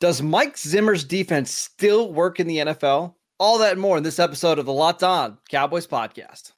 [0.00, 3.14] Does Mike Zimmer's defense still work in the NFL?
[3.40, 6.52] All that and more in this episode of the Locked On Cowboys podcast.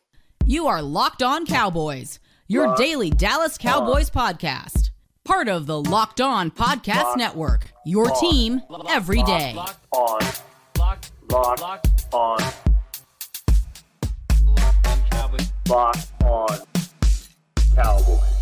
[0.45, 2.19] You are Locked On Cowboys,
[2.49, 4.35] your Locked daily Dallas Cowboys on.
[4.35, 4.91] podcast.
[5.25, 7.73] Part of the Locked On Podcast Locked Network.
[7.87, 8.21] Your on.
[8.21, 9.55] team every day.
[9.55, 10.21] Locked on.
[10.79, 12.39] Locked, Locked, Locked on.
[14.45, 15.53] Locked on Cowboys.
[15.69, 16.59] Locked on
[17.75, 18.40] Cowboys.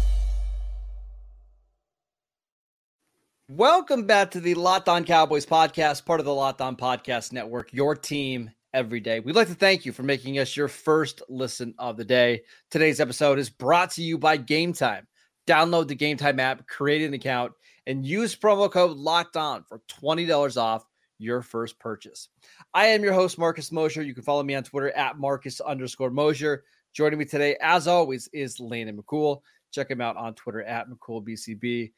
[3.50, 7.72] Welcome back to the Locked On Cowboys podcast, part of the Locked On Podcast Network,
[7.72, 9.20] your team every day.
[9.20, 12.42] We'd like to thank you for making us your first listen of the day.
[12.70, 15.06] Today's episode is brought to you by Game Time.
[15.46, 17.52] Download the Game Time app, create an account,
[17.86, 20.84] and use promo code Locked On for $20 off
[21.16, 22.28] your first purchase.
[22.74, 24.02] I am your host, Marcus Mosher.
[24.02, 26.64] You can follow me on Twitter at Marcus underscore Mosher.
[26.92, 29.40] Joining me today, as always, is Landon McCool.
[29.72, 31.92] Check him out on Twitter at McCoolBCB.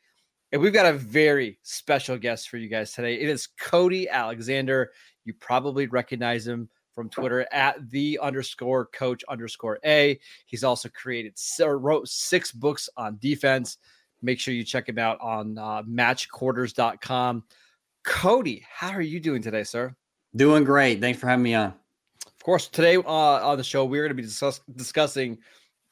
[0.52, 3.14] And we've got a very special guest for you guys today.
[3.14, 4.90] It is Cody Alexander.
[5.24, 10.18] You probably recognize him from Twitter at the underscore coach underscore A.
[10.46, 13.78] He's also created wrote six books on defense.
[14.22, 17.44] Make sure you check him out on uh, matchquarters.com.
[18.02, 19.94] Cody, how are you doing today, sir?
[20.34, 21.00] Doing great.
[21.00, 21.74] Thanks for having me on.
[22.26, 25.38] Of course, today uh, on the show, we're going to be discuss- discussing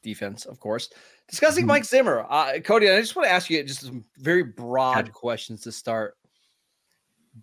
[0.01, 0.89] defense, of course.
[1.27, 1.69] Discussing mm-hmm.
[1.69, 5.61] Mike Zimmer, uh, Cody, I just want to ask you just some very broad questions
[5.61, 6.15] to start.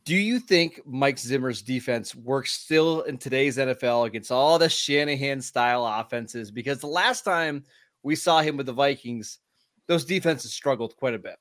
[0.04, 5.40] Do you think Mike Zimmer's defense works still in today's NFL against all the Shanahan
[5.40, 6.50] style offenses?
[6.50, 7.64] Because the last time
[8.02, 9.38] we saw him with the Vikings,
[9.86, 11.36] those defenses struggled quite a bit.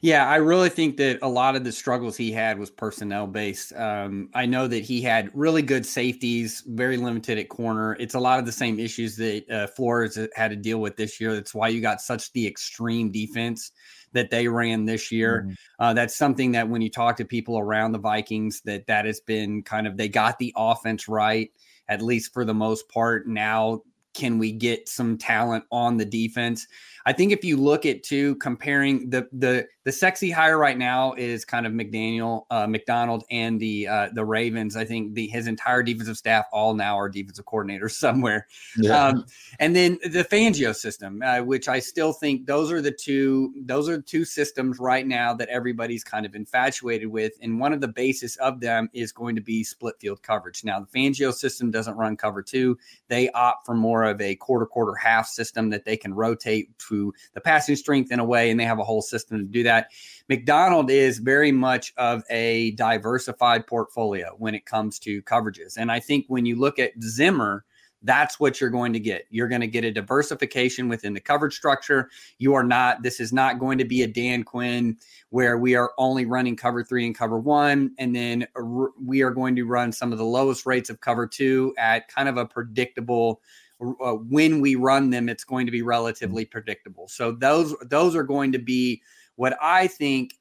[0.00, 3.72] Yeah, I really think that a lot of the struggles he had was personnel based.
[3.74, 7.96] Um, I know that he had really good safeties, very limited at corner.
[7.98, 11.20] It's a lot of the same issues that uh, Flores had to deal with this
[11.20, 11.34] year.
[11.34, 13.72] That's why you got such the extreme defense
[14.12, 15.42] that they ran this year.
[15.42, 15.52] Mm-hmm.
[15.78, 19.20] Uh, that's something that when you talk to people around the Vikings, that that has
[19.20, 21.50] been kind of they got the offense right
[21.88, 23.26] at least for the most part.
[23.26, 23.82] Now,
[24.14, 26.66] can we get some talent on the defense?
[27.06, 31.12] I think if you look at two comparing the the the sexy hire right now
[31.12, 34.76] is kind of McDaniel, uh, Macdonald, and the uh, the Ravens.
[34.76, 38.48] I think the his entire defensive staff all now are defensive coordinators somewhere.
[38.76, 39.06] Yeah.
[39.06, 39.26] Um,
[39.60, 43.88] and then the Fangio system, uh, which I still think those are the two those
[43.88, 47.34] are the two systems right now that everybody's kind of infatuated with.
[47.40, 50.64] And one of the basis of them is going to be split field coverage.
[50.64, 54.66] Now the Fangio system doesn't run cover two; they opt for more of a quarter
[54.66, 56.95] quarter half system that they can rotate to
[57.34, 59.88] the passing strength in a way, and they have a whole system to do that.
[60.28, 65.76] Macdonald is very much of a diversified portfolio when it comes to coverages.
[65.76, 67.64] And I think when you look at Zimmer,
[68.02, 69.24] that's what you're going to get.
[69.30, 72.08] You're going to get a diversification within the coverage structure.
[72.38, 74.96] You are not, this is not going to be a Dan Quinn
[75.30, 77.92] where we are only running cover three and cover one.
[77.98, 78.46] And then
[79.02, 82.28] we are going to run some of the lowest rates of cover two at kind
[82.28, 83.40] of a predictable
[83.80, 87.08] uh, when we run them, it's going to be relatively predictable.
[87.08, 89.02] So those those are going to be
[89.36, 90.32] what I think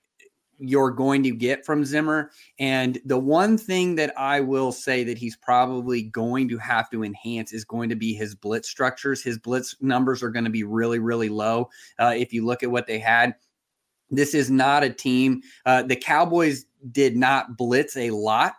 [0.57, 2.31] you're going to get from Zimmer.
[2.59, 7.03] And the one thing that I will say that he's probably going to have to
[7.03, 9.22] enhance is going to be his blitz structures.
[9.22, 11.69] His blitz numbers are going to be really, really low.
[12.00, 13.35] Uh, if you look at what they had,
[14.09, 15.41] this is not a team.
[15.66, 18.53] Uh, the Cowboys did not blitz a lot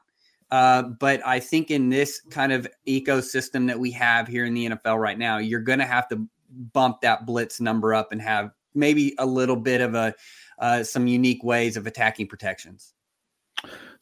[0.51, 4.71] uh, but I think in this kind of ecosystem that we have here in the
[4.71, 6.27] NFL right now, you're going to have to
[6.73, 10.15] bump that blitz number up and have maybe a little bit of a
[10.59, 12.95] uh, some unique ways of attacking protections.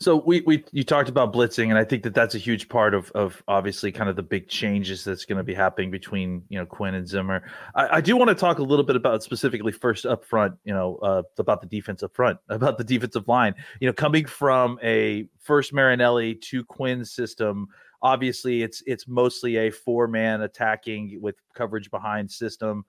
[0.01, 2.95] So we we you talked about blitzing, and I think that that's a huge part
[2.95, 6.59] of of obviously kind of the big changes that's going to be happening between you
[6.59, 7.43] know Quinn and Zimmer.
[7.75, 10.75] I, I, do want to talk a little bit about specifically first up front, you
[10.75, 13.55] know, uh, about the defense up front, about the defensive line.
[13.81, 17.69] You know, coming from a first Marinelli to Quinn system,
[18.03, 22.85] obviously it's it's mostly a four man attacking with coverage behind system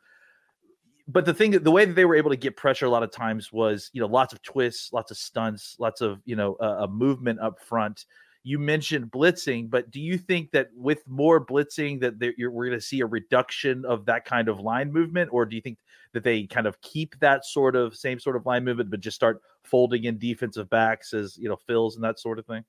[1.08, 3.12] but the thing the way that they were able to get pressure a lot of
[3.12, 6.88] times was you know lots of twists lots of stunts lots of you know a
[6.88, 8.06] movement up front.
[8.44, 12.82] You mentioned blitzing but do you think that with more blitzing that we're going to
[12.82, 15.30] see a reduction of that kind of line movement?
[15.32, 15.80] Or do you think
[16.14, 19.16] that they kind of keep that sort of same sort of line movement but just
[19.16, 22.64] start folding in defensive backs as you know fills and that sort of thing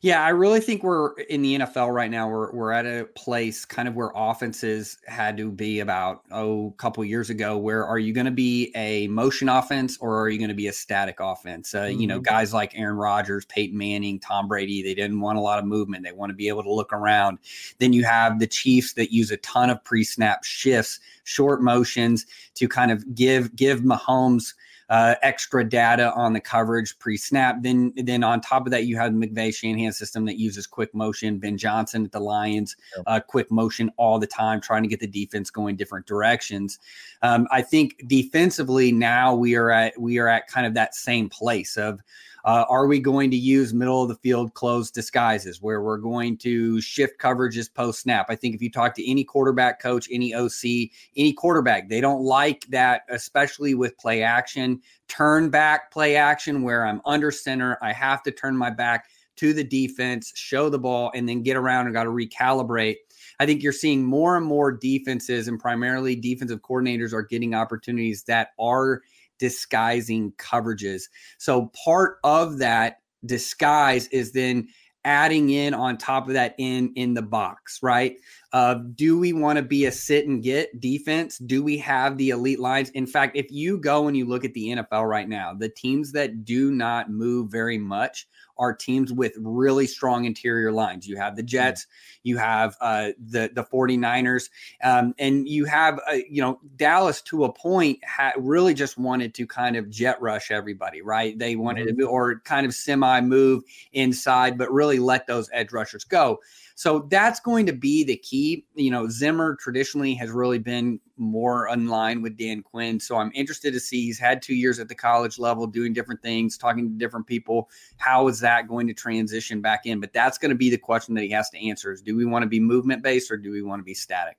[0.00, 2.28] yeah, I really think we're in the NFL right now.
[2.28, 6.72] We're we're at a place kind of where offenses had to be about oh a
[6.72, 7.58] couple years ago.
[7.58, 10.68] Where are you going to be a motion offense or are you going to be
[10.68, 11.74] a static offense?
[11.74, 12.00] Uh, mm-hmm.
[12.00, 12.34] You know, mm-hmm.
[12.34, 16.04] guys like Aaron Rodgers, Peyton Manning, Tom Brady, they didn't want a lot of movement.
[16.04, 17.38] They want to be able to look around.
[17.78, 22.24] Then you have the Chiefs that use a ton of pre-snap shifts, short motions
[22.54, 24.54] to kind of give give Mahomes
[24.88, 27.56] uh, extra data on the coverage pre-snap.
[27.60, 30.94] Then, then on top of that, you have the McVay Shanahan system that uses quick
[30.94, 31.38] motion.
[31.38, 32.76] Ben Johnson at the Lions,
[33.06, 36.78] uh, quick motion all the time, trying to get the defense going different directions.
[37.22, 41.28] Um, I think defensively now we are at we are at kind of that same
[41.28, 42.00] place of
[42.44, 46.36] uh, are we going to use middle of the field closed disguises where we're going
[46.38, 48.26] to shift coverages post snap?
[48.28, 52.22] I think if you talk to any quarterback coach, any OC, any quarterback, they don't
[52.22, 57.78] like that, especially with play action, turn back play action where I'm under center.
[57.82, 59.06] I have to turn my back
[59.36, 62.96] to the defense, show the ball, and then get around and got to recalibrate.
[63.40, 68.24] I think you're seeing more and more defenses and primarily defensive coordinators are getting opportunities
[68.24, 69.02] that are
[69.38, 71.04] disguising coverages.
[71.38, 74.68] So part of that disguise is then
[75.04, 78.16] adding in on top of that in in the box, right?
[78.52, 81.38] Uh, do we want to be a sit and get defense?
[81.38, 82.90] Do we have the elite lines?
[82.90, 86.12] In fact, if you go and you look at the NFL right now, the teams
[86.12, 88.26] that do not move very much
[88.58, 91.06] are teams with really strong interior lines.
[91.06, 91.86] You have the Jets,
[92.22, 94.50] you have uh, the the 49ers,
[94.82, 99.34] um, and you have uh, you know Dallas to a point ha- really just wanted
[99.34, 101.38] to kind of jet rush everybody, right?
[101.38, 102.00] They wanted mm-hmm.
[102.00, 106.38] to or kind of semi move inside, but really let those edge rushers go.
[106.74, 108.64] So that's going to be the key.
[108.74, 112.98] You know, Zimmer traditionally has really been more in line with Dan Quinn.
[113.00, 116.22] So I'm interested to see he's had two years at the college level doing different
[116.22, 117.68] things, talking to different people.
[117.96, 120.00] How is that going to transition back in?
[120.00, 122.24] But that's going to be the question that he has to answer is do we
[122.24, 124.36] want to be movement based or do we want to be static?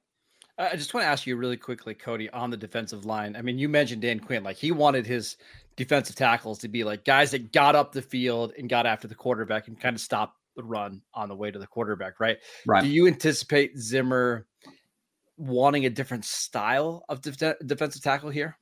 [0.57, 3.37] I just want to ask you really quickly, Cody, on the defensive line.
[3.37, 5.37] I mean, you mentioned Dan Quinn, like he wanted his
[5.77, 9.15] defensive tackles to be like guys that got up the field and got after the
[9.15, 12.37] quarterback and kind of stopped the run on the way to the quarterback, right?
[12.67, 12.83] Right.
[12.83, 14.45] Do you anticipate Zimmer
[15.39, 18.57] wanting a different style of def- defensive tackle here?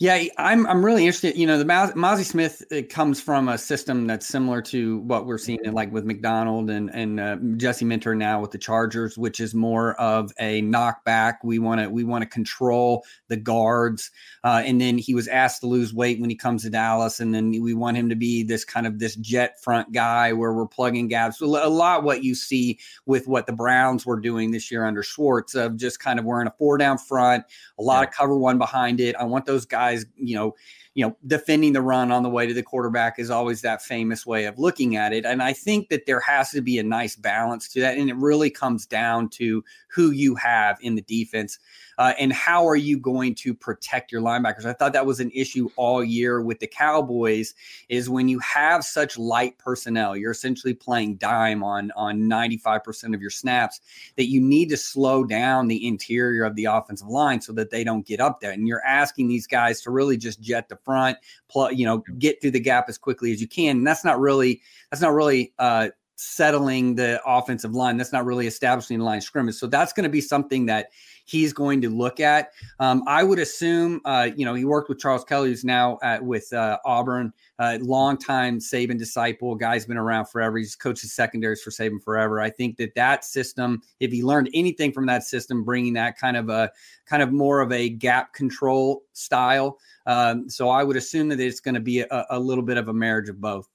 [0.00, 1.36] Yeah, I'm I'm really interested.
[1.36, 5.60] You know, the Mazi Smith comes from a system that's similar to what we're seeing
[5.64, 9.54] in, like with Macdonald and and uh, Jesse Minter now with the Chargers, which is
[9.54, 11.34] more of a knockback.
[11.44, 14.10] We want to we want to control the guards,
[14.42, 17.32] uh, and then he was asked to lose weight when he comes to Dallas, and
[17.32, 20.66] then we want him to be this kind of this jet front guy where we're
[20.66, 21.40] plugging gaps.
[21.40, 25.54] A lot what you see with what the Browns were doing this year under Schwartz
[25.54, 27.44] of just kind of wearing a four down front,
[27.78, 28.08] a lot yeah.
[28.08, 29.14] of cover one behind it.
[29.16, 30.54] I want those guys guys, you know,
[30.94, 34.24] you know, defending the run on the way to the quarterback is always that famous
[34.24, 35.24] way of looking at it.
[35.26, 37.98] And I think that there has to be a nice balance to that.
[37.98, 41.58] And it really comes down to who you have in the defense
[41.98, 44.64] uh, and how are you going to protect your linebackers?
[44.64, 47.54] I thought that was an issue all year with the Cowboys.
[47.88, 53.20] Is when you have such light personnel, you're essentially playing dime on on 95% of
[53.20, 53.80] your snaps.
[54.16, 57.84] That you need to slow down the interior of the offensive line so that they
[57.84, 58.52] don't get up there.
[58.52, 61.18] And you're asking these guys to really just jet the front,
[61.48, 63.78] pl- you know, get through the gap as quickly as you can.
[63.78, 64.60] And that's not really
[64.90, 67.96] that's not really uh, settling the offensive line.
[67.96, 69.56] That's not really establishing the line scrimmage.
[69.56, 70.90] So that's going to be something that
[71.24, 72.50] he's going to look at.
[72.78, 76.24] Um, I would assume, uh, you know, he worked with Charles Kelly, who's now at,
[76.24, 80.58] with uh, Auburn, uh, longtime Saban disciple, guy's been around forever.
[80.58, 82.40] He's coached the secondaries for Saban forever.
[82.40, 86.36] I think that that system, if he learned anything from that system, bringing that kind
[86.36, 86.70] of a
[87.06, 89.78] kind of more of a gap control style.
[90.06, 92.88] Um, so I would assume that it's going to be a, a little bit of
[92.88, 93.68] a marriage of both.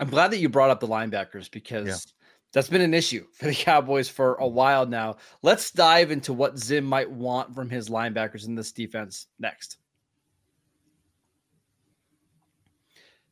[0.00, 2.12] I'm glad that you brought up the linebackers because yeah.
[2.56, 5.16] That's been an issue for the Cowboys for a while now.
[5.42, 9.76] Let's dive into what Zim might want from his linebackers in this defense next.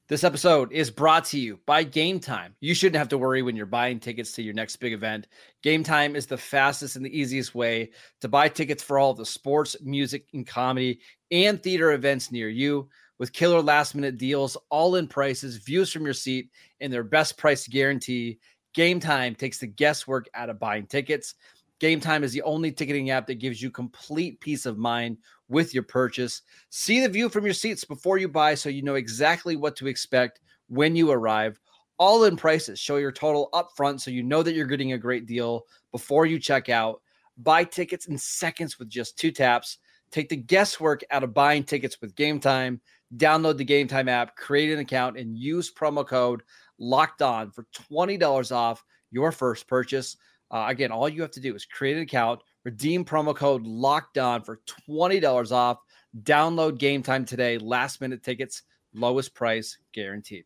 [0.09, 2.55] This episode is brought to you by Game Time.
[2.61, 5.27] You shouldn't have to worry when you're buying tickets to your next big event.
[5.63, 9.25] Game Time is the fastest and the easiest way to buy tickets for all the
[9.25, 11.01] sports, music, and comedy
[11.31, 16.05] and theater events near you with killer last minute deals, all in prices, views from
[16.05, 16.51] your seat,
[16.81, 18.39] and their best price guarantee.
[18.75, 21.35] Game Time takes the guesswork out of buying tickets.
[21.79, 25.73] Game Time is the only ticketing app that gives you complete peace of mind with
[25.75, 26.43] your purchase.
[26.71, 29.87] See the view from your seats before you buy so you know exactly what to
[29.87, 31.61] expect when you arrive.
[31.99, 32.81] All in prices.
[32.81, 36.41] Show your total upfront so you know that you're getting a great deal before you
[36.41, 37.01] check out.
[37.39, 39.79] Buy tickets in seconds with just two taps.
[40.11, 42.81] Take the guesswork out of buying tickets with Game Time
[43.17, 46.43] download the Game Time app, create an account, and use promo code
[46.85, 50.17] Locked On for twenty dollars off your first purchase.
[50.51, 54.19] Uh, again, all you have to do is create an account, redeem promo code Locked
[54.19, 55.79] On for twenty dollars off.
[56.23, 57.59] Download Game Time today.
[57.59, 58.63] Last minute tickets,
[58.93, 60.45] lowest price guaranteed.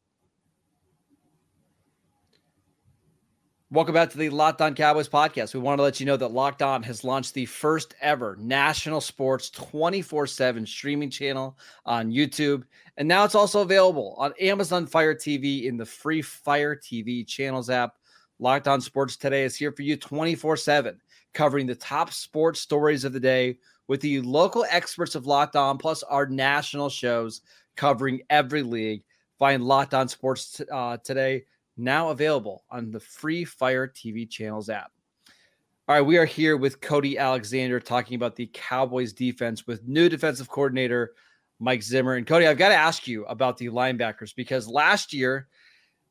[3.71, 5.53] Welcome back to the Locked On Cowboys podcast.
[5.53, 9.03] We want to let you know that Locked On has launched the first ever national
[9.03, 12.63] sports 24 7 streaming channel on YouTube.
[12.97, 17.69] And now it's also available on Amazon Fire TV in the free Fire TV channels
[17.69, 17.97] app.
[18.39, 20.99] Locked On Sports Today is here for you 24 7,
[21.35, 25.77] covering the top sports stories of the day with the local experts of Locked On,
[25.77, 27.43] plus our national shows
[27.77, 29.03] covering every league.
[29.39, 31.45] Find Locked On Sports uh, Today
[31.79, 34.91] now available on the free Fire TV channels app.
[35.89, 40.09] All right, we are here with Cody Alexander talking about the Cowboys defense with new
[40.09, 41.15] defensive coordinator
[41.61, 42.15] Mike Zimmer.
[42.15, 45.49] And Cody, I've got to ask you about the linebackers because last year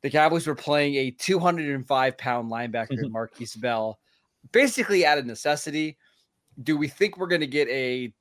[0.02, 3.16] the Cowboys were playing a 205 pound linebacker, mm-hmm.
[3.16, 3.98] Markquese Bell,
[4.52, 5.96] basically out of necessity.
[6.62, 8.12] Do we think we're going to get a,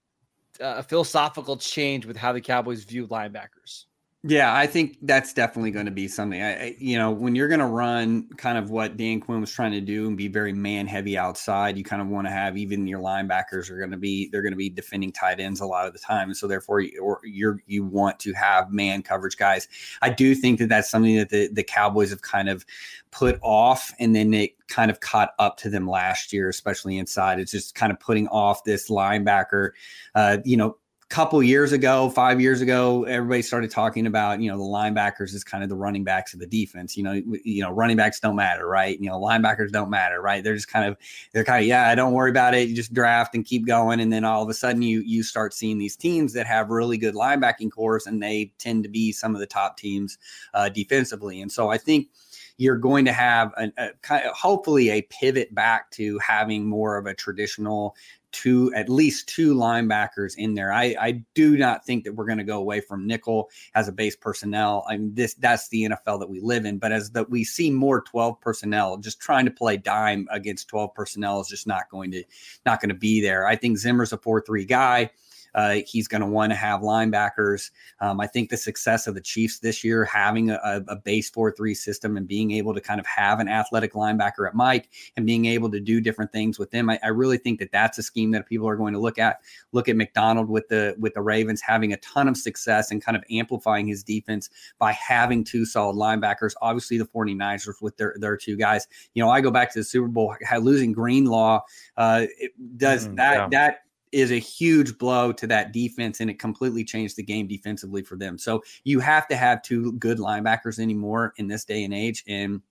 [0.60, 3.86] a philosophical change with how the Cowboys view linebackers?
[4.24, 6.42] Yeah, I think that's definitely going to be something.
[6.42, 9.72] I, you know, when you're going to run kind of what Dan Quinn was trying
[9.74, 12.88] to do and be very man heavy outside, you kind of want to have even
[12.88, 15.86] your linebackers are going to be they're going to be defending tight ends a lot
[15.88, 19.68] of the time, so therefore you, you're you want to have man coverage guys.
[20.02, 22.66] I do think that that's something that the the Cowboys have kind of
[23.12, 27.40] put off, and then it kind of caught up to them last year, especially inside.
[27.40, 29.72] It's just kind of putting off this linebacker.
[30.16, 30.76] Uh, you know,
[31.10, 35.44] couple years ago, five years ago, everybody started talking about you know the linebackers is
[35.44, 36.98] kind of the running backs of the defense.
[36.98, 39.00] You know, you know running backs don't matter, right?
[39.00, 40.44] You know, linebackers don't matter, right?
[40.44, 40.98] They're just kind of
[41.32, 42.68] they're kind of yeah, don't worry about it.
[42.68, 45.54] You just draft and keep going, and then all of a sudden you you start
[45.54, 49.34] seeing these teams that have really good linebacking cores, and they tend to be some
[49.34, 50.18] of the top teams
[50.54, 51.42] uh, defensively.
[51.42, 52.10] And so I think
[52.58, 57.14] you're going to have a, a hopefully a pivot back to having more of a
[57.14, 57.96] traditional
[58.38, 60.72] two, at least two linebackers in there.
[60.72, 63.92] I, I do not think that we're going to go away from nickel as a
[63.92, 64.86] base personnel.
[64.88, 66.78] I mean, this that's the NFL that we live in.
[66.78, 70.94] But as that we see more 12 personnel, just trying to play dime against 12
[70.94, 72.24] personnel is just not going to
[72.64, 73.48] not going to be there.
[73.48, 75.10] I think Zimmer's a 4-3 guy.
[75.56, 77.72] Uh, he's going to want to have linebackers.
[78.00, 81.52] Um, I think the success of the Chiefs this year, having a, a base 4
[81.52, 85.26] 3 system and being able to kind of have an athletic linebacker at Mike and
[85.26, 88.04] being able to do different things with them, I, I really think that that's a
[88.04, 89.42] scheme that people are going to look at.
[89.72, 93.18] Look at Macdonald with the with the Ravens having a ton of success and kind
[93.18, 94.50] of amplifying his defense
[94.80, 96.54] by having two solid linebackers.
[96.62, 98.88] Obviously, the 49ers with their, their two guys.
[99.14, 101.58] You know, I go back to the Super Bowl, losing Greenlaw
[101.96, 103.48] uh, it does mm, that yeah.
[103.52, 103.80] that
[104.12, 108.16] is a huge blow to that defense and it completely changed the game defensively for
[108.16, 108.38] them.
[108.38, 112.24] So you have to have two good linebackers anymore in this day and age.
[112.28, 112.62] And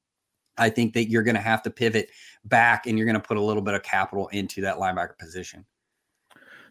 [0.59, 2.11] I think that you're going to have to pivot
[2.45, 5.65] back and you're going to put a little bit of capital into that linebacker position.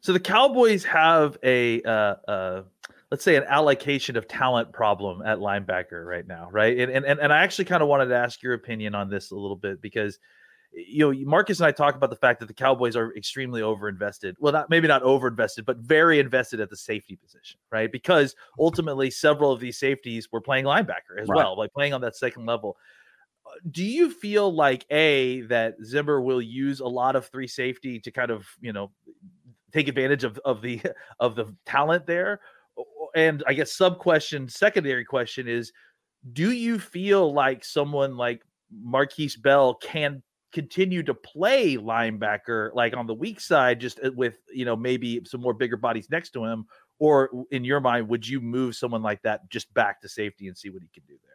[0.02, 2.64] So the Cowboys have a, uh, uh,
[3.12, 6.78] let's say, an allocation of talent problem at linebacker right now, right?
[6.78, 9.36] And and and I actually kind of wanted to ask your opinion on this a
[9.36, 10.20] little bit because
[10.76, 14.36] you know, Marcus and I talk about the fact that the Cowboys are extremely overinvested.
[14.40, 17.92] Well, not maybe not overinvested, but very invested at the safety position, right?
[17.92, 21.38] Because ultimately, several of these safeties were playing linebacker as right.
[21.38, 22.78] well, like playing on that second level.
[23.46, 28.00] Uh, do you feel like a that Zimmer will use a lot of three safety
[28.00, 28.92] to kind of you know
[29.72, 30.82] take advantage of of the
[31.20, 32.42] of the talent there?
[33.16, 35.72] And I guess sub question, secondary question is,
[36.34, 38.42] do you feel like someone like
[38.86, 40.22] Markquese Bell can
[40.56, 45.22] continue to play linebacker like on the weak side just uh, with you know maybe
[45.26, 46.66] some more bigger bodies next to him
[46.98, 50.58] or in your mind would you move someone like that just back to safety and
[50.58, 51.35] see what he can do there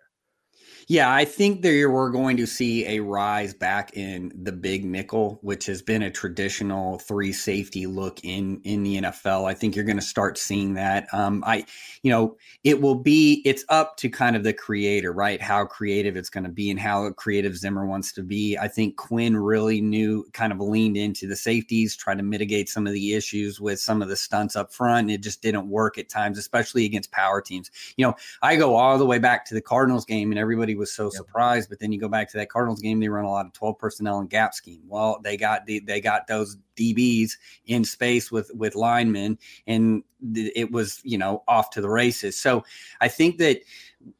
[0.90, 5.38] yeah, I think there we're going to see a rise back in the big nickel,
[5.40, 9.49] which has been a traditional three safety look in in the NFL.
[9.49, 11.07] I think you're going to start seeing that.
[11.12, 11.64] Um, I,
[12.02, 15.40] you know, it will be it's up to kind of the creator, right?
[15.40, 18.59] How creative it's going to be and how creative Zimmer wants to be.
[18.59, 22.87] I think Quinn really knew, kind of leaned into the safeties, trying to mitigate some
[22.87, 25.11] of the issues with some of the stunts up front.
[25.11, 27.71] It just didn't work at times, especially against power teams.
[27.97, 30.75] You know, I go all the way back to the Cardinals game, and everybody everybody
[30.75, 31.12] was so yep.
[31.12, 31.69] surprised.
[31.69, 33.78] But then you go back to that Cardinals game; they run a lot of twelve
[33.78, 34.83] personnel and gap scheme.
[34.87, 37.33] Well, they got the, they got those DBs
[37.66, 40.02] in space with with linemen, and
[40.35, 42.37] it was you know off to the races.
[42.37, 42.64] So
[43.00, 43.61] I think that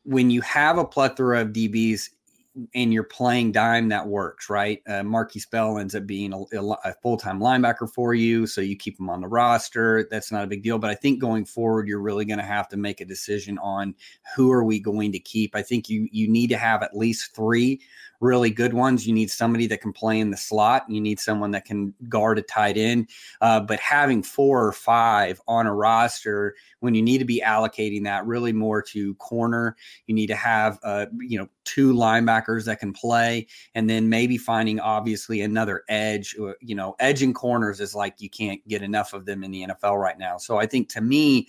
[0.05, 2.11] when you have a plethora of DBs
[2.75, 4.83] and you're playing dime, that works, right?
[4.87, 8.77] Uh, Markquese Bell ends up being a, a full time linebacker for you, so you
[8.77, 10.07] keep him on the roster.
[10.11, 10.79] That's not a big deal.
[10.79, 13.95] But I think going forward, you're really going to have to make a decision on
[14.35, 15.55] who are we going to keep.
[15.55, 17.81] I think you you need to have at least three
[18.21, 19.07] really good ones.
[19.07, 20.85] You need somebody that can play in the slot.
[20.89, 23.09] You need someone that can guard a tight end.
[23.41, 28.05] Uh, but having four or five on a roster when you need to be allocating
[28.05, 32.81] that really more to corner, you need to have uh, you know two linebackers that
[32.81, 36.35] can play, and then maybe finding obviously another edge.
[36.61, 39.67] You know, edge and corners is like you can't get enough of them in the
[39.69, 40.39] NFL right now.
[40.39, 41.49] So I think to me,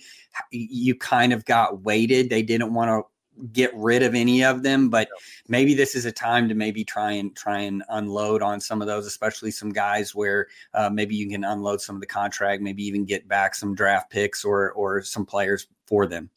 [0.50, 2.30] you kind of got weighted.
[2.30, 3.11] They didn't want to
[3.52, 5.08] get rid of any of them but
[5.48, 8.86] maybe this is a time to maybe try and try and unload on some of
[8.86, 12.84] those especially some guys where uh, maybe you can unload some of the contract maybe
[12.84, 16.30] even get back some draft picks or or some players for them.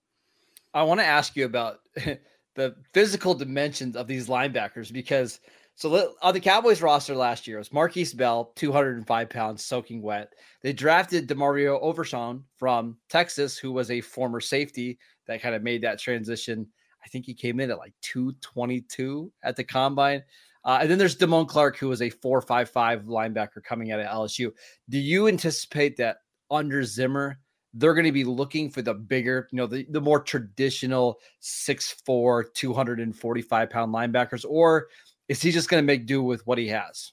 [0.74, 1.80] I want to ask you about
[2.56, 5.40] the physical dimensions of these linebackers because
[5.78, 10.34] so on the Cowboys roster last year, it was Markquese Bell, 205 pounds, soaking wet.
[10.62, 15.82] They drafted DeMarvion Overshown from Texas, who was a former safety that kind of made
[15.84, 16.68] that transition
[17.06, 20.24] I think he came in at like 222 at the combine.
[20.64, 24.52] Uh, and then there's Damone Clark, who was a 455 linebacker coming out of LSU.
[24.90, 26.18] Do you anticipate that
[26.50, 27.40] under Zimmer,
[27.76, 32.46] they're going to be looking for the bigger, you know, the, the more traditional 6'4,
[32.54, 34.44] 245 pound linebackers?
[34.48, 34.88] Or
[35.28, 37.12] is he just going to make do with what he has?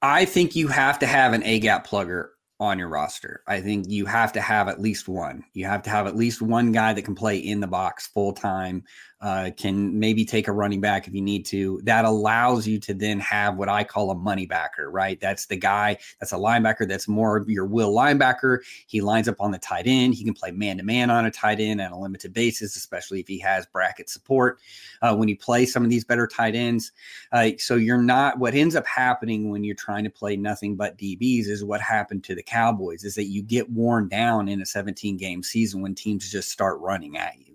[0.00, 2.28] I think you have to have an A gap plugger
[2.60, 3.42] on your roster.
[3.46, 5.44] I think you have to have at least one.
[5.54, 8.32] You have to have at least one guy that can play in the box full
[8.32, 8.84] time
[9.20, 11.80] uh, can maybe take a running back if you need to.
[11.82, 15.20] That allows you to then have what I call a money backer, right?
[15.20, 18.58] That's the guy, that's a linebacker that's more of your will linebacker.
[18.86, 20.14] He lines up on the tight end.
[20.14, 23.18] He can play man to man on a tight end on a limited basis, especially
[23.20, 24.60] if he has bracket support
[25.02, 26.92] uh, when you play some of these better tight ends.
[27.32, 30.96] Uh, so you're not, what ends up happening when you're trying to play nothing but
[30.96, 34.66] DBs is what happened to the Cowboys is that you get worn down in a
[34.66, 37.47] 17 game season when teams just start running at you.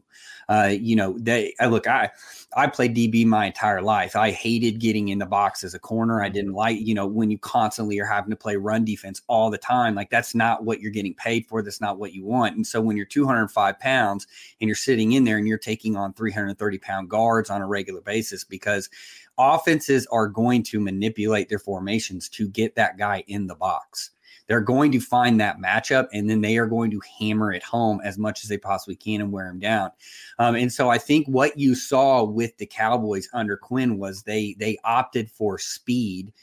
[0.49, 2.11] Uh, you know, they I look, I
[2.55, 4.15] I played DB my entire life.
[4.15, 6.21] I hated getting in the box as a corner.
[6.21, 9.49] I didn't like, you know, when you constantly are having to play run defense all
[9.49, 9.95] the time.
[9.95, 11.61] Like that's not what you're getting paid for.
[11.61, 12.55] That's not what you want.
[12.55, 14.27] And so when you're 205 pounds
[14.61, 18.01] and you're sitting in there and you're taking on 330 pound guards on a regular
[18.01, 18.89] basis because
[19.37, 24.11] offenses are going to manipulate their formations to get that guy in the box.
[24.47, 28.01] They're going to find that matchup and then they are going to hammer it home
[28.03, 29.91] as much as they possibly can and wear him down.
[30.39, 34.55] Um, and so I think what you saw with the Cowboys under Quinn was they
[34.59, 36.33] they opted for speed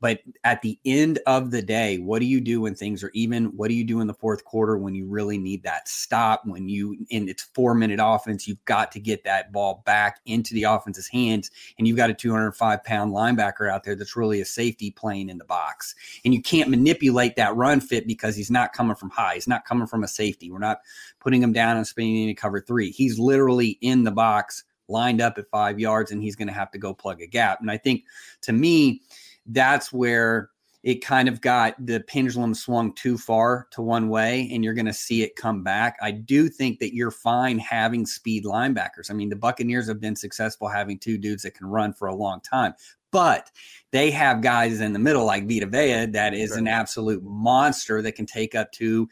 [0.00, 3.46] but at the end of the day, what do you do when things are even?
[3.56, 6.46] What do you do in the fourth quarter when you really need that stop?
[6.46, 10.54] When you in it's four minute offense, you've got to get that ball back into
[10.54, 14.44] the offense's hands, and you've got a 205 pound linebacker out there that's really a
[14.44, 18.72] safety playing in the box, and you can't manipulate that run fit because he's not
[18.72, 20.50] coming from high, he's not coming from a safety.
[20.50, 20.80] We're not
[21.20, 22.90] putting him down and spinning into cover three.
[22.90, 26.70] He's literally in the box, lined up at five yards, and he's going to have
[26.72, 27.60] to go plug a gap.
[27.60, 28.04] And I think
[28.42, 29.02] to me
[29.46, 30.50] that's where
[30.82, 34.86] it kind of got the pendulum swung too far to one way and you're going
[34.86, 35.96] to see it come back.
[36.00, 39.10] I do think that you're fine having speed linebackers.
[39.10, 42.14] I mean, the Buccaneers have been successful having two dudes that can run for a
[42.14, 42.72] long time,
[43.10, 43.50] but
[43.92, 48.12] they have guys in the middle like Vita Vea that is an absolute monster that
[48.12, 49.08] can take up to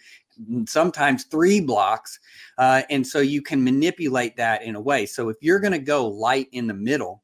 [0.66, 2.20] sometimes three blocks.
[2.58, 5.06] Uh, and so you can manipulate that in a way.
[5.06, 7.22] So if you're going to go light in the middle,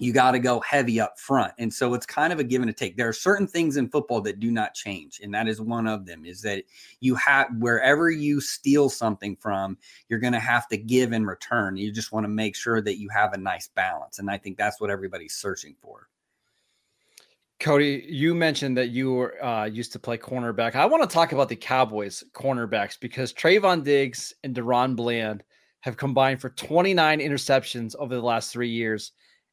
[0.00, 1.52] you got to go heavy up front.
[1.58, 2.96] And so it's kind of a give and a take.
[2.96, 5.20] There are certain things in football that do not change.
[5.22, 6.64] And that is one of them is that
[7.00, 9.76] you have wherever you steal something from,
[10.08, 11.76] you're going to have to give in return.
[11.76, 14.18] You just want to make sure that you have a nice balance.
[14.18, 16.08] And I think that's what everybody's searching for.
[17.60, 20.76] Cody, you mentioned that you were, uh, used to play cornerback.
[20.76, 25.44] I want to talk about the Cowboys cornerbacks because Trevon Diggs and DaRon Bland
[25.80, 29.12] have combined for 29 interceptions over the last three years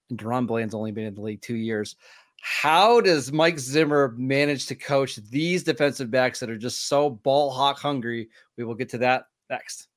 [0.10, 1.96] and DaRon Bland's only been in the league two years.
[2.42, 7.52] How does Mike Zimmer manage to coach these defensive backs that are just so ball
[7.52, 8.30] hawk hungry?
[8.58, 9.88] We will get to that next.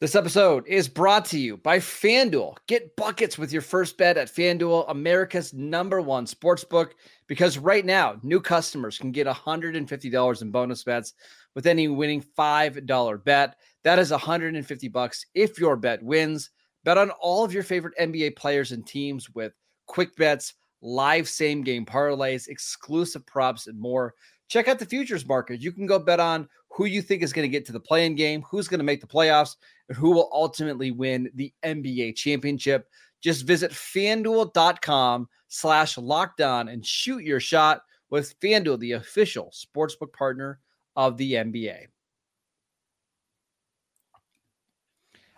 [0.00, 2.56] This episode is brought to you by FanDuel.
[2.68, 6.94] Get buckets with your first bet at FanDuel, America's number one sports book,
[7.26, 11.14] because right now, new customers can get $150 in bonus bets
[11.56, 13.56] with any winning $5 bet.
[13.88, 16.50] That is 150 bucks if your bet wins.
[16.84, 19.54] Bet on all of your favorite NBA players and teams with
[19.86, 24.12] quick bets, live same game parlays, exclusive props, and more.
[24.48, 25.62] Check out the futures market.
[25.62, 28.14] You can go bet on who you think is going to get to the playing
[28.14, 29.56] game, who's going to make the playoffs,
[29.88, 32.90] and who will ultimately win the NBA championship.
[33.22, 40.60] Just visit fanduel.com slash lockedon and shoot your shot with FanDuel, the official sportsbook partner
[40.94, 41.86] of the NBA.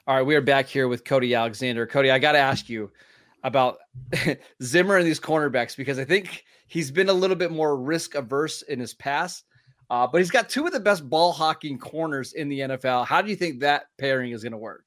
[0.07, 1.87] All right, we are back here with Cody Alexander.
[1.87, 2.91] Cody, I got to ask you
[3.45, 3.79] about
[4.63, 8.63] Zimmer and these cornerbacks because I think he's been a little bit more risk averse
[8.63, 9.45] in his past,
[9.91, 13.07] uh, but he's got two of the best ball hawking corners in the NFL.
[13.07, 14.87] How do you think that pairing is going to work?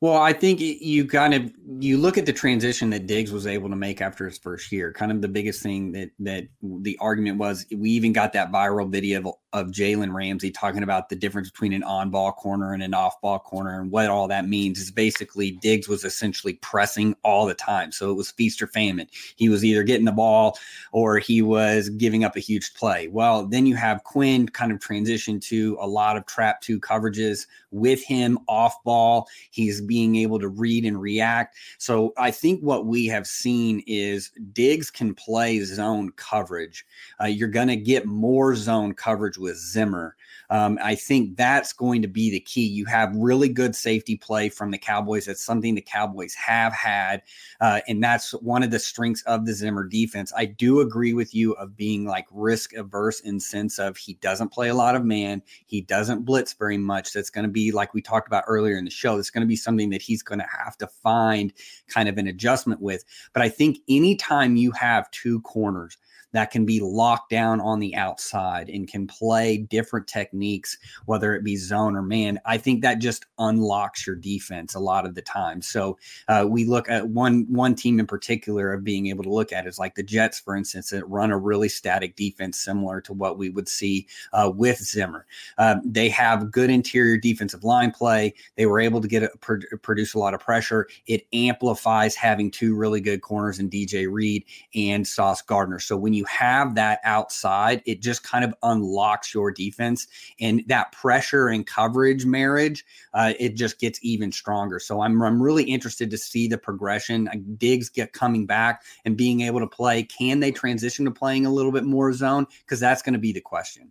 [0.00, 3.68] Well, I think you kind of you look at the transition that Diggs was able
[3.68, 4.92] to make after his first year.
[4.92, 7.66] Kind of the biggest thing that that the argument was.
[7.72, 11.72] We even got that viral video of, of Jalen Ramsey talking about the difference between
[11.72, 15.88] an on-ball corner and an off-ball corner, and what all that means is basically Diggs
[15.88, 19.06] was essentially pressing all the time, so it was feast or famine.
[19.36, 20.58] He was either getting the ball
[20.92, 23.08] or he was giving up a huge play.
[23.08, 27.46] Well, then you have Quinn kind of transition to a lot of trap two coverages
[27.70, 29.28] with him off ball.
[29.50, 31.56] He's being able to read and react.
[31.78, 36.84] So I think what we have seen is Diggs can play zone coverage.
[37.20, 40.16] Uh, you're going to get more zone coverage with Zimmer.
[40.48, 42.66] Um, I think that's going to be the key.
[42.66, 45.26] You have really good safety play from the Cowboys.
[45.26, 47.22] That's something the Cowboys have had,
[47.60, 50.32] uh, and that's one of the strengths of the Zimmer defense.
[50.36, 54.50] I do agree with you of being like risk averse in sense of he doesn't
[54.50, 57.12] play a lot of man, he doesn't blitz very much.
[57.12, 59.16] That's going to be like we talked about earlier in the show.
[59.16, 61.52] That's going to be something that he's going to have to find
[61.88, 63.04] kind of an adjustment with.
[63.32, 65.96] But I think anytime you have two corners
[66.32, 71.44] that can be locked down on the outside and can play different techniques, whether it
[71.44, 72.40] be zone or man.
[72.44, 75.62] I think that just unlocks your defense a lot of the time.
[75.62, 79.52] So uh, we look at one one team in particular of being able to look
[79.52, 83.12] at is like the Jets, for instance, that run a really static defense similar to
[83.12, 85.26] what we would see uh, with Zimmer.
[85.58, 88.34] Uh, they have good interior defensive line play.
[88.56, 90.88] They were able to get a, produce a lot of pressure.
[91.06, 95.78] It amplifies having two really good corners in DJ Reed and Sauce Gardner.
[95.78, 100.06] So when you you have that outside, it just kind of unlocks your defense.
[100.40, 104.78] And that pressure and coverage marriage, uh, it just gets even stronger.
[104.78, 107.26] So I'm, I'm really interested to see the progression.
[107.28, 110.04] Uh, Diggs get coming back and being able to play.
[110.04, 112.46] Can they transition to playing a little bit more zone?
[112.60, 113.90] Because that's going to be the question.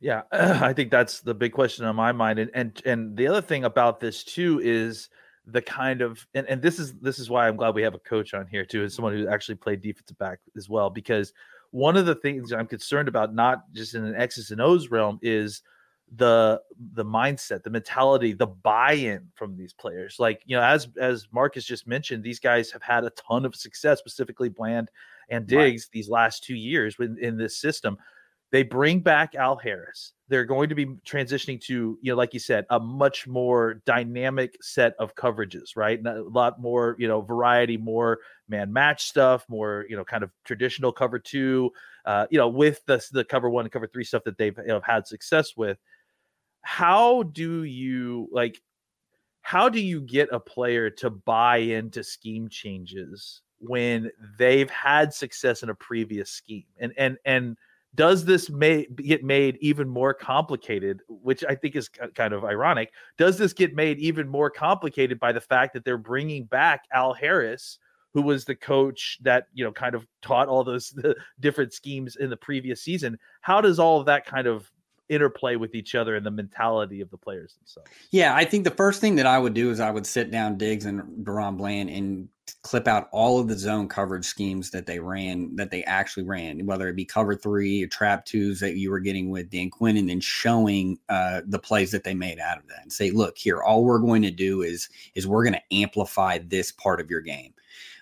[0.00, 2.38] Yeah, I think that's the big question on my mind.
[2.38, 5.08] And and and the other thing about this too is
[5.46, 7.98] the kind of and, and this is this is why I'm glad we have a
[7.98, 11.32] coach on here too, as someone who actually played defensive back as well, because
[11.74, 15.18] one of the things I'm concerned about, not just in an X's and O's realm,
[15.22, 15.60] is
[16.14, 16.60] the
[16.92, 20.20] the mindset, the mentality, the buy-in from these players.
[20.20, 23.56] Like you know, as as Marcus just mentioned, these guys have had a ton of
[23.56, 24.88] success, specifically Bland
[25.30, 25.92] and Diggs, right.
[25.92, 27.98] these last two years in, in this system.
[28.54, 30.12] They bring back Al Harris.
[30.28, 34.56] They're going to be transitioning to, you know, like you said, a much more dynamic
[34.62, 35.98] set of coverages, right?
[36.06, 40.30] A lot more, you know, variety, more man match stuff, more, you know, kind of
[40.44, 41.72] traditional cover two,
[42.06, 44.68] uh, you know, with the, the cover one and cover three stuff that they've you
[44.68, 45.76] know, had success with.
[46.62, 48.62] How do you like,
[49.40, 55.64] how do you get a player to buy into scheme changes when they've had success
[55.64, 56.66] in a previous scheme?
[56.78, 57.56] And, and, and,
[57.94, 62.92] does this may get made even more complicated which i think is kind of ironic
[63.18, 67.12] does this get made even more complicated by the fact that they're bringing back al
[67.12, 67.78] harris
[68.14, 70.94] who was the coach that you know kind of taught all those
[71.40, 73.18] different schemes in the previous season?
[73.42, 74.70] How does all of that kind of
[75.08, 77.90] interplay with each other and the mentality of the players themselves.
[78.10, 80.58] Yeah, I think the first thing that I would do is I would sit down
[80.58, 82.28] Diggs and DaRon Bland and
[82.62, 86.64] clip out all of the zone coverage schemes that they ran, that they actually ran,
[86.66, 89.96] whether it be cover three or trap twos that you were getting with Dan Quinn,
[89.96, 93.36] and then showing uh, the plays that they made out of that and say, look,
[93.38, 97.10] here, all we're going to do is is we're going to amplify this part of
[97.10, 97.54] your game.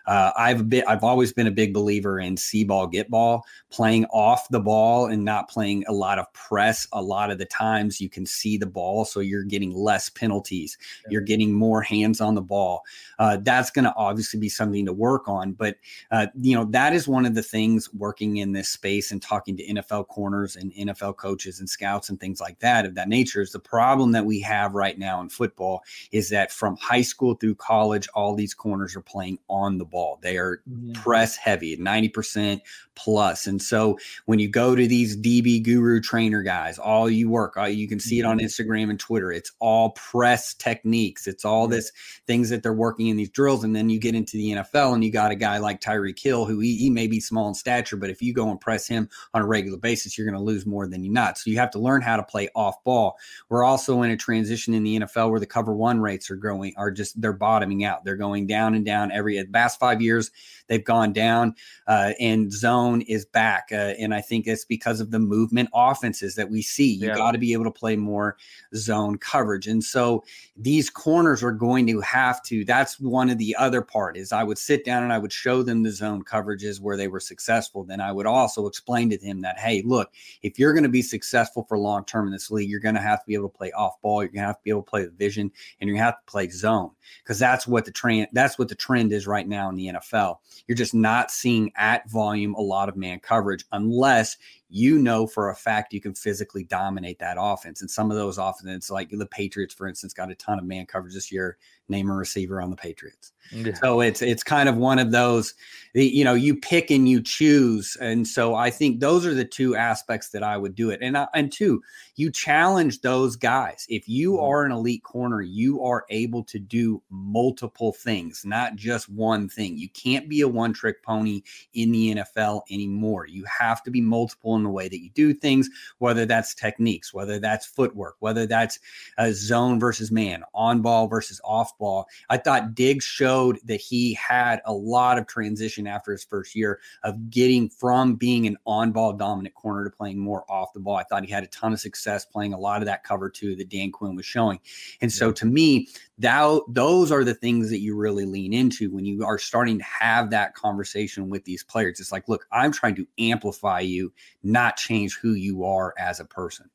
[0.07, 4.05] Uh, I've been, I've always been a big believer in see ball, get ball, playing
[4.07, 6.87] off the ball and not playing a lot of press.
[6.93, 10.77] A lot of the times you can see the ball, so you're getting less penalties.
[11.05, 11.13] Yeah.
[11.13, 12.83] You're getting more hands on the ball.
[13.19, 15.53] Uh, that's going to obviously be something to work on.
[15.53, 15.77] But
[16.11, 19.57] uh, you know that is one of the things working in this space and talking
[19.57, 23.41] to NFL corners and NFL coaches and scouts and things like that of that nature
[23.41, 27.35] is the problem that we have right now in football is that from high school
[27.35, 30.19] through college, all these corners are playing on the ball.
[30.23, 31.01] They are yeah.
[31.01, 32.61] press heavy, 90%
[32.95, 33.47] plus.
[33.47, 37.69] And so when you go to these DB guru trainer guys, all you work, all,
[37.69, 38.47] you can see it on mm-hmm.
[38.47, 39.33] Instagram and Twitter.
[39.33, 41.27] It's all press techniques.
[41.27, 41.93] It's all this
[42.27, 43.65] things that they're working in these drills.
[43.65, 46.45] And then you get into the NFL and you got a guy like Tyreek Hill,
[46.45, 49.09] who he, he may be small in stature, but if you go and press him
[49.35, 51.39] on a regular basis, you're going to lose more than you not.
[51.39, 53.17] So you have to learn how to play off ball.
[53.49, 56.75] We're also in a transition in the NFL where the cover one rates are growing,
[56.77, 58.05] are just, they're bottoming out.
[58.05, 60.31] They're going down and down every, at Bass five years,
[60.69, 61.55] they've gone down,
[61.89, 63.69] uh, and zone is back.
[63.73, 66.93] Uh, and I think it's because of the movement offenses that we see.
[66.93, 67.17] You yeah.
[67.17, 68.37] got to be able to play more
[68.77, 69.67] zone coverage.
[69.67, 70.23] And so
[70.57, 74.45] these corners are going to have to, that's one of the other part is I
[74.45, 77.83] would sit down and I would show them the zone coverages where they were successful.
[77.83, 81.03] Then I would also explain to them that, hey, look, if you're going to be
[81.03, 83.59] successful for long term in this league, you're going to have to be able to
[83.59, 84.23] play off ball.
[84.23, 86.05] You're going to have to be able to play the vision and you're going to
[86.05, 86.93] have to play zone
[87.25, 90.37] because that's what the trend, that's what the trend is right now in the NFL.
[90.67, 94.37] You're just not seeing at volume a lot of man coverage unless
[94.73, 97.83] you know for a fact you can physically dominate that offense.
[97.83, 100.87] And some of those offenses, like the Patriots, for instance, got a ton of man
[100.87, 101.59] coverage this year.
[101.89, 103.33] Name a receiver on the Patriots.
[103.51, 103.75] Yeah.
[103.75, 105.53] So it's it's kind of one of those,
[105.93, 107.97] you know, you pick and you choose.
[108.01, 111.01] And so I think those are the two aspects that I would do it.
[111.03, 111.83] And I, and two,
[112.17, 113.85] you challenge those guys.
[113.91, 114.45] If you mm-hmm.
[114.45, 119.77] are an elite corner, you are able to do multiple things, not just one thing.
[119.77, 121.43] You can't be a one trick pony
[121.75, 123.27] in the NFL anymore.
[123.27, 127.13] You have to be multiple in the way that you do things, whether that's techniques,
[127.13, 128.79] whether that's footwork, whether that's
[129.19, 132.07] a zone versus man, on ball versus off ball.
[132.31, 136.81] I thought Diggs showed that he had a lot of transition after his first year
[137.03, 140.97] of getting from being an on ball dominant corner to playing more off the ball.
[140.97, 143.57] I thought he had a ton of success playing a lot of that cover two
[143.57, 144.61] that Dan Quinn was showing.
[145.01, 149.05] And so to me, that those are the things that you really lean into when
[149.05, 151.99] you are starting to have that conversation with these players.
[151.99, 154.13] It's like, look, I'm trying to amplify you,
[154.53, 156.71] not change who you are as a person.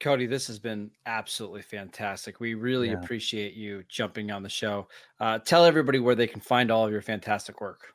[0.00, 2.40] Cody, this has been absolutely fantastic.
[2.40, 2.94] We really yeah.
[2.94, 4.88] appreciate you jumping on the show.
[5.20, 7.94] Uh, tell everybody where they can find all of your fantastic work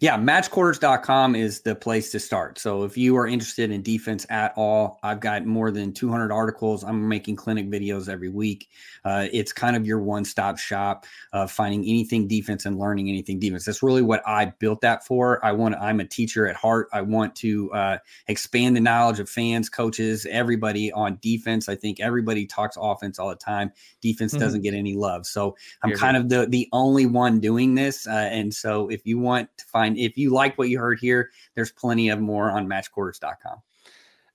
[0.00, 2.58] yeah, matchquarters.com is the place to start.
[2.58, 6.84] So if you are interested in defense at all, I've got more than 200 articles.
[6.84, 8.68] I'm making clinic videos every week.
[9.04, 13.40] Uh, it's kind of your one stop shop of finding anything defense and learning anything
[13.40, 13.64] defense.
[13.64, 15.44] That's really what I built that for.
[15.44, 16.88] I want, I'm a teacher at heart.
[16.92, 21.68] I want to uh, expand the knowledge of fans, coaches, everybody on defense.
[21.68, 23.72] I think everybody talks offense all the time.
[24.00, 24.40] Defense mm-hmm.
[24.40, 25.26] doesn't get any love.
[25.26, 28.06] So I'm Here kind of the, the only one doing this.
[28.06, 30.98] Uh, and so if you want to find find if you like what you heard
[31.00, 33.58] here, there's plenty of more on matchquarters.com.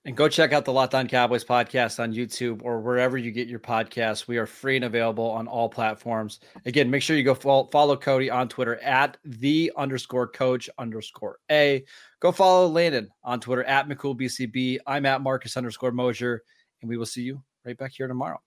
[0.05, 3.47] And go check out the Locked On Cowboys podcast on YouTube or wherever you get
[3.47, 4.27] your podcasts.
[4.27, 6.41] We are free and available on all platforms.
[6.65, 11.37] Again, make sure you go follow, follow Cody on Twitter at the underscore coach underscore
[11.49, 11.85] A.
[12.19, 14.79] Go follow Landon on Twitter at McCoolBCB.
[14.85, 16.43] I'm at Marcus underscore Mosher,
[16.81, 18.41] and we will see you right back here tomorrow.